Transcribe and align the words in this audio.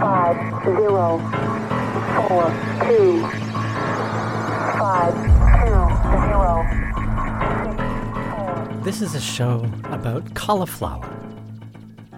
five, 0.00 0.36
zero, 0.64 1.18
four, 2.26 2.44
two, 2.88 3.20
five, 4.78 5.14
two, 5.60 5.76
zero. 6.26 6.64
This 8.82 9.02
is 9.02 9.14
a 9.14 9.20
show 9.20 9.70
about 9.84 10.34
cauliflower. 10.34 11.06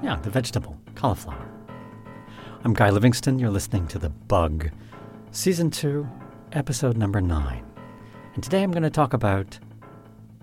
Yeah, 0.02 0.16
the 0.16 0.30
vegetable, 0.30 0.78
cauliflower. 0.94 1.44
I'm 2.64 2.72
Guy 2.72 2.90
Livingston. 2.90 3.40
You're 3.40 3.50
listening 3.50 3.88
to 3.88 3.98
The 3.98 4.10
Bug, 4.10 4.70
Season 5.32 5.68
2, 5.68 6.06
Episode 6.52 6.96
number 6.96 7.20
9. 7.20 7.64
And 8.34 8.44
today 8.44 8.62
I'm 8.62 8.70
going 8.70 8.84
to 8.84 8.90
talk 8.90 9.12
about 9.12 9.58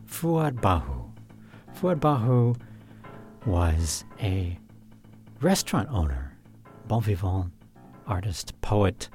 Fuad 0.06 0.56
Bahu. 0.60 1.10
Fuad 1.74 2.02
Bahu 2.02 2.58
was 3.46 4.04
a 4.22 4.60
restaurant 5.40 5.88
owner, 5.90 6.36
bon 6.90 7.02
vivant, 7.02 7.52
artist, 8.08 8.60
poet. 8.62 9.10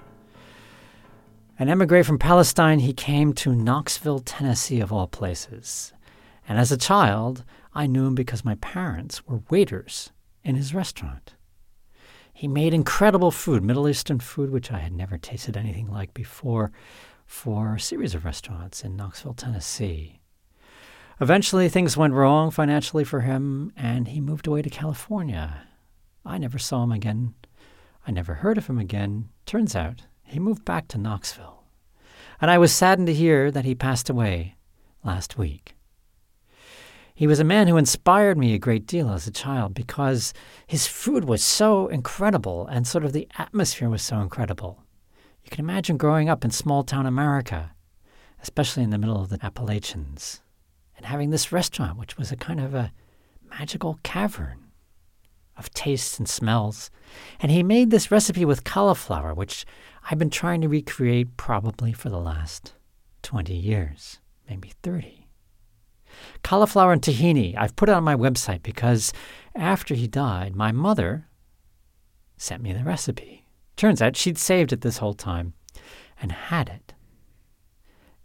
An 1.59 1.69
emigre 1.69 2.05
from 2.05 2.21
Palestine, 2.21 2.79
he 2.79 2.93
came 2.93 3.33
to 3.33 3.53
Knoxville, 3.53 4.21
Tennessee, 4.21 4.81
of 4.81 4.93
all 4.93 5.09
places. 5.09 5.93
And 6.49 6.57
as 6.57 6.71
a 6.71 6.77
child, 6.77 7.45
I 7.75 7.89
knew 7.89 8.07
him 8.07 8.15
because 8.15 8.45
my 8.45 8.55
parents 8.57 9.27
were 9.27 9.43
waiters 9.51 10.13
in 10.45 10.55
his 10.55 10.73
restaurant. 10.73 11.35
He 12.33 12.47
made 12.47 12.75
incredible 12.75 13.33
food, 13.33 13.65
Middle 13.65 13.89
Eastern 13.89 14.21
food, 14.21 14.51
which 14.51 14.71
I 14.71 14.79
had 14.79 14.93
never 14.93 15.19
tasted 15.19 15.57
anything 15.57 15.89
like 15.89 16.15
before, 16.15 16.71
for 17.27 17.75
a 17.75 17.81
series 17.81 18.15
of 18.15 18.25
restaurants 18.25 18.85
in 18.85 18.95
Knoxville, 18.95 19.35
Tennessee. 19.35 20.21
Eventually, 21.21 21.69
things 21.69 21.97
went 21.97 22.15
wrong 22.15 22.53
financially 22.53 23.03
for 23.03 23.23
him, 23.23 23.73
and 23.77 24.07
he 24.07 24.21
moved 24.21 24.47
away 24.47 24.63
to 24.63 24.71
California. 24.71 25.67
I 26.25 26.39
never 26.39 26.59
saw 26.59 26.85
him 26.85 26.93
again. 26.93 27.35
I 28.07 28.11
never 28.11 28.35
heard 28.35 28.59
of 28.59 28.67
him 28.67 28.79
again. 28.79 29.31
Turns 29.47 29.75
out 29.75 30.03
he 30.25 30.39
moved 30.39 30.65
back 30.65 30.89
to 30.89 30.99
Knoxville. 30.99 31.65
And 32.41 32.51
I 32.51 32.59
was 32.59 32.73
saddened 32.73 33.07
to 33.07 33.15
hear 33.15 33.51
that 33.51 33.65
he 33.65 33.75
passed 33.75 34.11
away 34.11 34.57
last 35.03 35.39
week. 35.39 35.75
He 37.15 37.27
was 37.29 37.39
a 37.39 37.45
man 37.45 37.69
who 37.69 37.77
inspired 37.77 38.37
me 38.37 38.55
a 38.55 38.59
great 38.59 38.87
deal 38.87 39.11
as 39.11 39.27
a 39.27 39.31
child 39.31 39.73
because 39.73 40.35
his 40.67 40.89
food 40.89 41.25
was 41.25 41.45
so 41.45 41.87
incredible 41.87 42.67
and 42.67 42.87
sort 42.87 43.05
of 43.05 43.13
the 43.13 43.29
atmosphere 43.39 43.89
was 43.89 44.03
so 44.03 44.19
incredible. 44.19 44.83
You 45.45 45.51
can 45.51 45.65
imagine 45.65 45.97
growing 45.97 46.29
up 46.29 46.45
in 46.45 46.51
small 46.51 46.83
town 46.83 47.07
America, 47.07 47.73
especially 48.43 48.83
in 48.83 48.91
the 48.91 48.99
middle 48.99 49.21
of 49.21 49.29
the 49.29 49.39
Appalachians, 49.45 50.41
and 50.97 51.07
having 51.07 51.31
this 51.31 51.53
restaurant, 51.53 51.99
which 51.99 52.19
was 52.19 52.33
a 52.33 52.37
kind 52.37 52.61
of 52.61 52.75
a 52.75 52.93
magical 53.49 54.01
cavern 54.03 54.64
of 55.57 55.73
tastes 55.75 56.19
and 56.19 56.29
smells. 56.29 56.91
And 57.41 57.51
he 57.51 57.63
made 57.63 57.91
this 57.91 58.11
recipe 58.11 58.45
with 58.45 58.65
cauliflower, 58.65 59.35
which 59.35 59.65
I've 60.11 60.19
been 60.19 60.31
trying 60.31 60.61
to 60.63 60.69
recreate 60.69 61.37
probably 61.37 61.93
for 61.93 62.11
the 62.11 62.21
last 62.21 62.75
20 63.23 63.55
years, 63.55 64.19
maybe 64.49 64.73
30 64.83 65.25
cauliflower 66.43 66.93
and 66.93 67.03
tahini. 67.03 67.57
I've 67.57 67.77
put 67.77 67.89
it 67.89 67.95
on 67.95 68.05
my 68.05 68.15
website 68.17 68.63
because 68.63 69.13
after 69.55 69.95
he 69.95 70.07
died, 70.07 70.55
my 70.55 70.73
mother 70.73 71.29
sent 72.37 72.63
me 72.63 72.73
the 72.73 72.85
recipe. 72.85 73.47
Turns 73.77 74.01
out 74.01 74.17
she'd 74.17 74.39
saved 74.39 74.73
it 74.73 74.83
this 74.83 74.99
whole 74.99 75.15
time 75.15 75.55
and 76.21 76.33
had 76.33 76.69
it. 76.69 76.95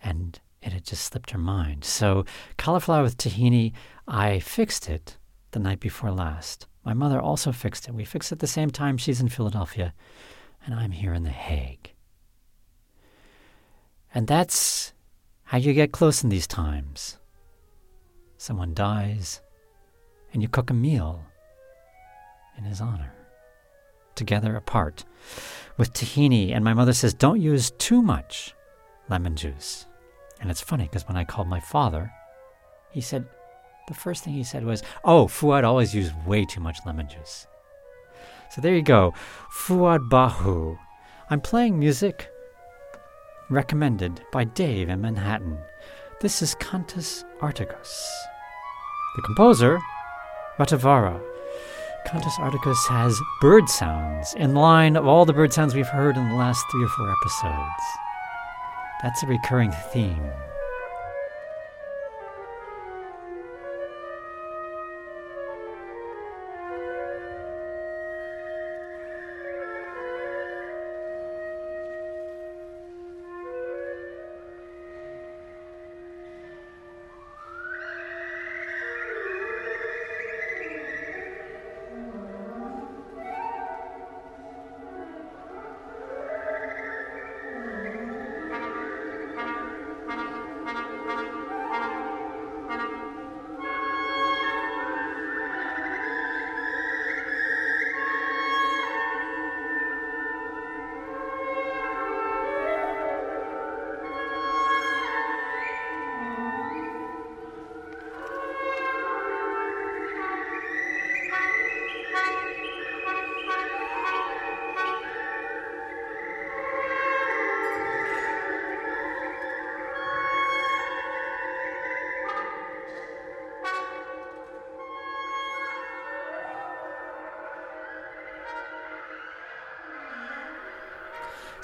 And 0.01 0.39
it 0.61 0.73
had 0.73 0.85
just 0.85 1.03
slipped 1.03 1.31
her 1.31 1.37
mind. 1.37 1.83
So, 1.83 2.25
cauliflower 2.57 3.03
with 3.03 3.17
tahini, 3.17 3.73
I 4.07 4.39
fixed 4.39 4.89
it 4.89 5.17
the 5.51 5.59
night 5.59 5.79
before 5.79 6.11
last. 6.11 6.67
My 6.83 6.93
mother 6.93 7.19
also 7.19 7.51
fixed 7.51 7.87
it. 7.87 7.93
We 7.93 8.05
fixed 8.05 8.31
it 8.31 8.35
at 8.35 8.39
the 8.39 8.47
same 8.47 8.69
time. 8.69 8.97
She's 8.97 9.21
in 9.21 9.29
Philadelphia, 9.29 9.93
and 10.65 10.73
I'm 10.73 10.91
here 10.91 11.13
in 11.13 11.23
The 11.23 11.29
Hague. 11.29 11.93
And 14.13 14.27
that's 14.27 14.93
how 15.43 15.57
you 15.57 15.73
get 15.73 15.91
close 15.91 16.23
in 16.23 16.29
these 16.29 16.47
times 16.47 17.19
someone 18.39 18.73
dies, 18.73 19.41
and 20.31 20.41
you 20.41 20.47
cook 20.47 20.69
a 20.69 20.73
meal 20.73 21.25
in 22.57 22.63
his 22.63 22.81
honor. 22.81 23.13
Together 24.15 24.55
apart 24.55 25.05
with 25.77 25.93
tahini, 25.93 26.53
and 26.53 26.63
my 26.63 26.73
mother 26.73 26.93
says, 26.93 27.13
don't 27.13 27.41
use 27.41 27.71
too 27.71 28.01
much 28.01 28.55
lemon 29.09 29.35
juice. 29.35 29.85
And 30.39 30.49
it's 30.49 30.61
funny 30.61 30.85
because 30.85 31.07
when 31.07 31.17
I 31.17 31.25
called 31.25 31.47
my 31.47 31.59
father, 31.59 32.11
he 32.91 33.01
said, 33.01 33.27
the 33.89 33.95
first 33.95 34.23
thing 34.23 34.33
he 34.33 34.43
said 34.43 34.63
was, 34.63 34.83
Oh, 35.03 35.27
Fuad 35.27 35.65
always 35.65 35.93
used 35.93 36.13
way 36.25 36.45
too 36.45 36.61
much 36.61 36.77
lemon 36.85 37.09
juice. 37.09 37.47
So 38.51 38.61
there 38.61 38.75
you 38.75 38.83
go. 38.83 39.13
Fuad 39.51 40.09
Bahu. 40.09 40.77
I'm 41.29 41.41
playing 41.41 41.77
music 41.77 42.29
recommended 43.49 44.21
by 44.31 44.43
Dave 44.43 44.89
in 44.89 45.01
Manhattan. 45.01 45.57
This 46.21 46.41
is 46.41 46.55
Cantus 46.55 47.25
Arcticus. 47.41 48.07
The 49.15 49.23
composer, 49.23 49.79
Rautavaara. 50.59 51.19
Cantus 52.05 52.37
Arcticus 52.39 52.87
has 52.89 53.19
bird 53.41 53.67
sounds 53.67 54.33
in 54.35 54.53
line 54.53 54.95
of 54.95 55.07
all 55.07 55.25
the 55.25 55.33
bird 55.33 55.51
sounds 55.51 55.73
we've 55.73 55.87
heard 55.87 56.15
in 56.15 56.29
the 56.29 56.35
last 56.35 56.63
three 56.71 56.83
or 56.83 56.89
four 56.89 57.11
episodes. 57.11 57.83
That's 59.01 59.23
a 59.23 59.27
recurring 59.27 59.71
theme. 59.91 60.31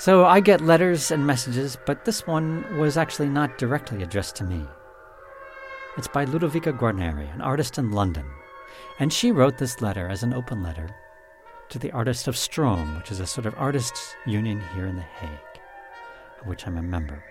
So 0.06 0.24
I 0.24 0.40
get 0.40 0.62
letters 0.62 1.10
and 1.10 1.26
messages, 1.26 1.80
but 1.88 2.06
this 2.06 2.28
one 2.28 2.78
was 2.78 2.96
actually 2.96 3.28
not 3.28 3.58
directly 3.58 4.04
addressed 4.04 4.36
to 4.36 4.44
me. 4.44 4.64
It's 5.98 6.08
by 6.08 6.26
Ludovica 6.26 6.74
Guarneri, 6.74 7.34
an 7.34 7.42
artist 7.42 7.80
in 7.80 7.90
London, 7.90 8.28
and 9.00 9.12
she 9.12 9.32
wrote 9.32 9.58
this 9.58 9.82
letter 9.82 10.08
as 10.08 10.22
an 10.22 10.32
open 10.32 10.62
letter 10.62 10.96
to 11.70 11.80
the 11.80 11.92
Artists 11.92 12.28
of 12.28 12.38
Strom, 12.38 12.98
which 12.98 13.10
is 13.10 13.20
a 13.20 13.26
sort 13.26 13.48
of 13.48 13.56
artists' 13.58 14.16
union 14.28 14.62
here 14.76 14.86
in 14.86 14.96
The 14.96 15.02
Hague, 15.02 15.60
of 16.40 16.46
which 16.46 16.68
I'm 16.68 16.78
a 16.78 16.84
member. 16.84 17.24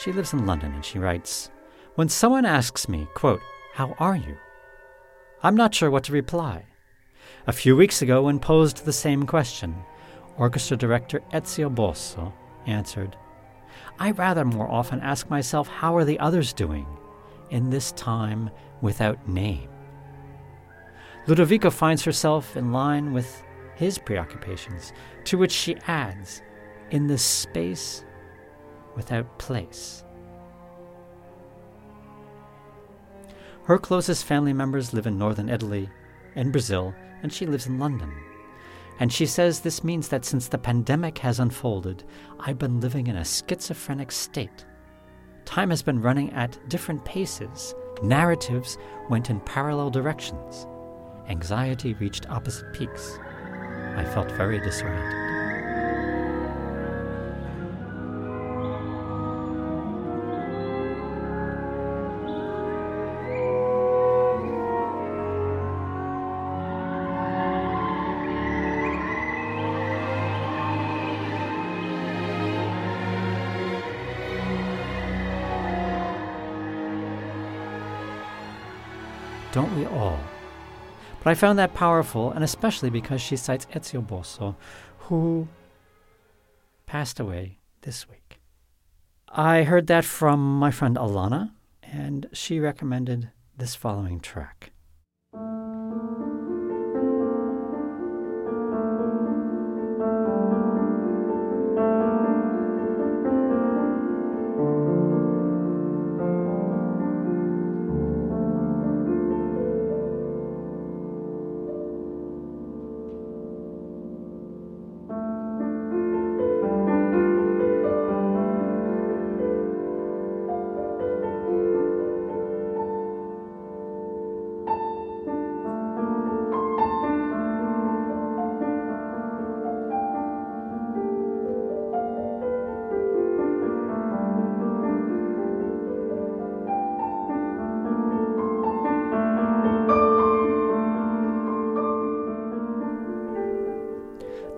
She 0.00 0.10
lives 0.10 0.32
in 0.32 0.46
London 0.46 0.72
and 0.72 0.86
she 0.86 0.98
writes, 0.98 1.50
When 1.96 2.08
someone 2.08 2.46
asks 2.46 2.88
me, 2.88 3.06
quote, 3.12 3.42
How 3.74 3.94
are 3.98 4.16
you? 4.16 4.38
I'm 5.42 5.54
not 5.54 5.74
sure 5.74 5.90
what 5.90 6.04
to 6.04 6.12
reply. 6.12 6.64
A 7.46 7.52
few 7.52 7.76
weeks 7.76 8.00
ago, 8.00 8.22
when 8.22 8.38
posed 8.38 8.86
the 8.86 8.92
same 8.94 9.26
question, 9.26 9.84
orchestra 10.36 10.76
director 10.76 11.20
Ezio 11.32 11.74
Bosso 11.74 12.32
answered, 12.66 13.16
I 13.98 14.10
rather 14.12 14.44
more 14.44 14.70
often 14.70 15.00
ask 15.00 15.30
myself, 15.30 15.68
how 15.68 15.96
are 15.96 16.04
the 16.04 16.18
others 16.18 16.52
doing 16.52 16.86
in 17.50 17.70
this 17.70 17.92
time 17.92 18.50
without 18.80 19.28
name? 19.28 19.68
Ludovica 21.26 21.70
finds 21.70 22.04
herself 22.04 22.56
in 22.56 22.72
line 22.72 23.12
with 23.12 23.42
his 23.76 23.98
preoccupations, 23.98 24.92
to 25.24 25.38
which 25.38 25.52
she 25.52 25.76
adds, 25.86 26.42
in 26.90 27.06
this 27.06 27.22
space 27.22 28.04
without 28.94 29.38
place. 29.38 30.04
Her 33.64 33.78
closest 33.78 34.26
family 34.26 34.52
members 34.52 34.92
live 34.92 35.06
in 35.06 35.18
northern 35.18 35.48
Italy 35.48 35.88
and 36.36 36.52
Brazil, 36.52 36.94
and 37.22 37.32
she 37.32 37.46
lives 37.46 37.66
in 37.66 37.78
London. 37.78 38.12
And 39.00 39.12
she 39.12 39.26
says 39.26 39.60
this 39.60 39.82
means 39.82 40.08
that 40.08 40.24
since 40.24 40.48
the 40.48 40.58
pandemic 40.58 41.18
has 41.18 41.40
unfolded, 41.40 42.04
I've 42.38 42.58
been 42.58 42.80
living 42.80 43.08
in 43.08 43.16
a 43.16 43.24
schizophrenic 43.24 44.12
state. 44.12 44.64
Time 45.44 45.70
has 45.70 45.82
been 45.82 46.00
running 46.00 46.32
at 46.32 46.58
different 46.68 47.04
paces. 47.04 47.74
Narratives 48.02 48.78
went 49.10 49.30
in 49.30 49.40
parallel 49.40 49.90
directions. 49.90 50.66
Anxiety 51.28 51.94
reached 51.94 52.28
opposite 52.30 52.72
peaks. 52.72 53.18
I 53.96 54.04
felt 54.04 54.30
very 54.32 54.60
disoriented. 54.60 55.23
Don't 79.54 79.76
we 79.76 79.86
all? 79.86 80.18
But 81.22 81.30
I 81.30 81.34
found 81.34 81.60
that 81.60 81.74
powerful, 81.74 82.32
and 82.32 82.42
especially 82.42 82.90
because 82.90 83.20
she 83.20 83.36
cites 83.36 83.66
Ezio 83.66 84.04
Bosso, 84.04 84.56
who 85.06 85.46
passed 86.86 87.20
away 87.20 87.58
this 87.82 88.08
week. 88.08 88.40
I 89.28 89.62
heard 89.62 89.86
that 89.86 90.04
from 90.04 90.58
my 90.58 90.72
friend 90.72 90.96
Alana, 90.96 91.52
and 91.84 92.26
she 92.32 92.58
recommended 92.58 93.30
this 93.56 93.76
following 93.76 94.18
track. 94.18 94.72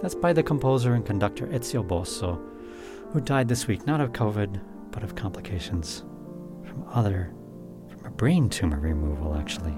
That's 0.06 0.14
by 0.14 0.32
the 0.32 0.42
composer 0.44 0.94
and 0.94 1.04
conductor 1.04 1.48
Ezio 1.48 1.84
Bosso, 1.84 2.40
who 3.10 3.20
died 3.20 3.48
this 3.48 3.66
week 3.66 3.88
not 3.88 4.00
of 4.00 4.12
COVID, 4.12 4.60
but 4.92 5.02
of 5.02 5.16
complications 5.16 6.04
from 6.64 6.84
other, 6.92 7.34
from 7.88 8.06
a 8.06 8.10
brain 8.10 8.48
tumor 8.48 8.78
removal, 8.78 9.34
actually. 9.34 9.76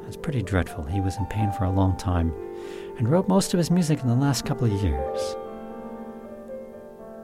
That's 0.00 0.16
pretty 0.16 0.42
dreadful. 0.42 0.84
He 0.84 1.02
was 1.02 1.18
in 1.18 1.26
pain 1.26 1.52
for 1.52 1.64
a 1.64 1.70
long 1.70 1.94
time 1.98 2.32
and 2.96 3.06
wrote 3.06 3.28
most 3.28 3.52
of 3.52 3.58
his 3.58 3.70
music 3.70 4.00
in 4.00 4.08
the 4.08 4.14
last 4.14 4.46
couple 4.46 4.66
of 4.66 4.82
years. 4.82 5.36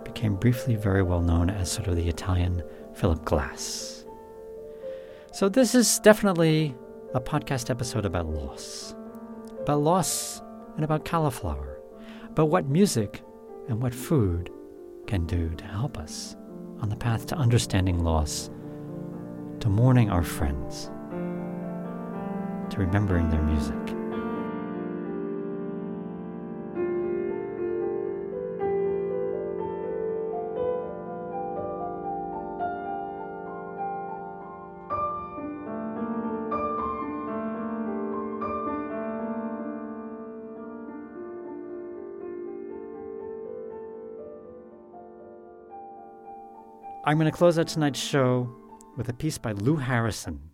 Became 0.05 0.35
briefly 0.35 0.77
very 0.77 1.03
well 1.03 1.23
known 1.23 1.49
as 1.49 1.73
sort 1.73 1.89
of 1.89 1.97
the 1.97 2.11
Italian 2.11 2.63
Philip 2.93 3.25
Glass. 3.25 4.05
So, 5.33 5.49
this 5.49 5.75
is 5.75 5.99
definitely 6.01 6.75
a 7.15 7.21
podcast 7.23 7.71
episode 7.71 8.05
about 8.05 8.27
loss. 8.27 8.95
About 9.63 9.81
loss 9.81 10.43
and 10.77 10.85
about 10.85 11.07
cauliflower 11.07 11.70
but 12.35 12.47
what 12.47 12.69
music 12.69 13.23
and 13.69 13.83
what 13.83 13.95
food 13.95 14.51
can 15.07 15.27
do 15.27 15.51
to 15.51 15.65
help 15.65 15.99
us 15.99 16.37
on 16.81 16.89
the 16.89 16.97
path 16.97 17.27
to 17.27 17.37
understanding 17.37 18.03
loss, 18.03 18.51
to 19.61 19.69
mourning 19.69 20.11
our 20.11 20.23
friends, 20.23 20.91
to 22.71 22.79
remembering 22.79 23.29
their 23.29 23.43
music. 23.43 24.00
I'm 47.03 47.17
going 47.17 47.31
to 47.31 47.37
close 47.37 47.59
out 47.59 47.69
tonight's 47.69 47.99
show 47.99 48.55
with 48.95 49.09
a 49.09 49.15
piece 49.15 49.39
by 49.39 49.53
Lou 49.53 49.77
Harrison. 49.77 50.51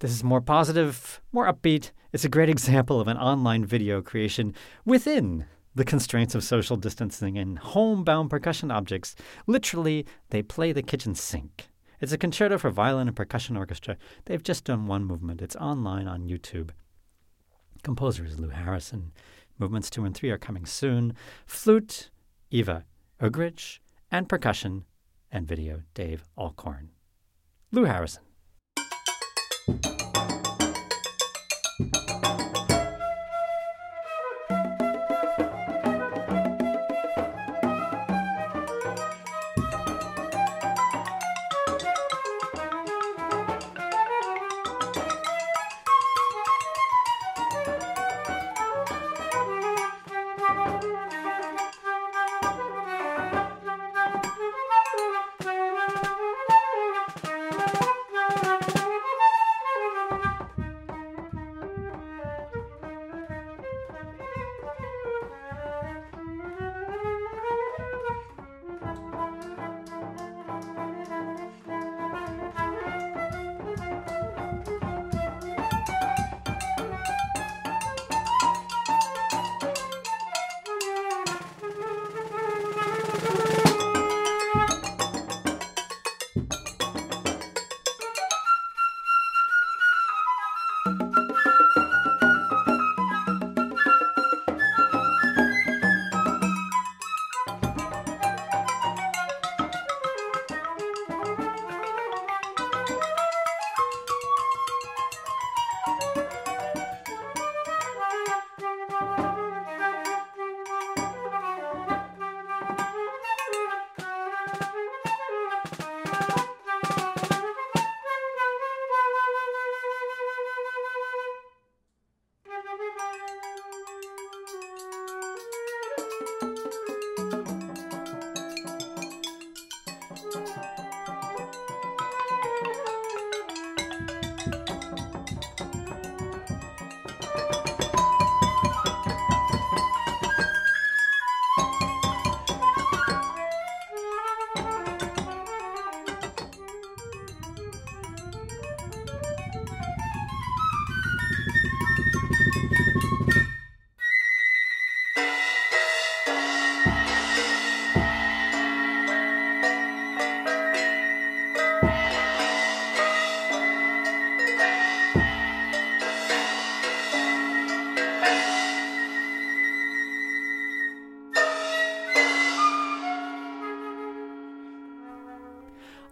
This 0.00 0.10
is 0.10 0.22
more 0.22 0.42
positive, 0.42 1.22
more 1.32 1.50
upbeat. 1.50 1.92
It's 2.12 2.26
a 2.26 2.28
great 2.28 2.50
example 2.50 3.00
of 3.00 3.08
an 3.08 3.16
online 3.16 3.64
video 3.64 4.02
creation 4.02 4.54
within 4.84 5.46
the 5.74 5.86
constraints 5.86 6.34
of 6.34 6.44
social 6.44 6.76
distancing 6.76 7.38
and 7.38 7.58
homebound 7.58 8.28
percussion 8.28 8.70
objects. 8.70 9.16
Literally, 9.46 10.04
they 10.28 10.42
play 10.42 10.72
the 10.72 10.82
kitchen 10.82 11.14
sink. 11.14 11.68
It's 12.02 12.12
a 12.12 12.18
concerto 12.18 12.58
for 12.58 12.68
violin 12.68 13.08
and 13.08 13.16
percussion 13.16 13.56
orchestra. 13.56 13.96
They've 14.26 14.42
just 14.42 14.64
done 14.64 14.86
one 14.86 15.06
movement. 15.06 15.40
It's 15.40 15.56
online 15.56 16.06
on 16.06 16.28
YouTube. 16.28 16.68
Composer 17.82 18.26
is 18.26 18.38
Lou 18.38 18.50
Harrison. 18.50 19.12
Movements 19.58 19.88
two 19.88 20.04
and 20.04 20.14
three 20.14 20.30
are 20.30 20.38
coming 20.38 20.66
soon. 20.66 21.14
Flute, 21.46 22.10
Eva 22.50 22.84
Ugridge, 23.22 23.78
and 24.10 24.28
percussion, 24.28 24.84
and 25.32 25.48
video, 25.48 25.82
Dave 25.94 26.24
Alcorn. 26.36 26.90
Lou 27.72 27.84
Harrison. 27.84 28.22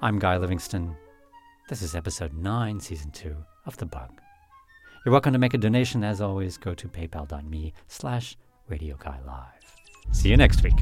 I'm 0.02 0.18
Guy 0.18 0.38
Livingston. 0.38 0.96
This 1.68 1.82
is 1.82 1.94
episode 1.94 2.32
9, 2.32 2.80
season 2.80 3.10
2 3.10 3.36
of 3.66 3.76
The 3.76 3.84
Bug. 3.84 4.18
You're 5.04 5.12
welcome 5.12 5.34
to 5.34 5.38
make 5.38 5.52
a 5.52 5.58
donation. 5.58 6.02
As 6.02 6.22
always, 6.22 6.56
go 6.56 6.72
to 6.72 6.88
paypal.me 6.88 7.74
slash 7.86 8.38
Radio 8.66 8.96
Guy 8.96 9.18
Live. 9.26 9.76
See 10.12 10.30
you 10.30 10.38
next 10.38 10.62
week. 10.62 10.72